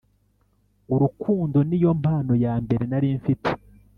[0.93, 3.49] Urukundo niyo mpano yambere nari mfite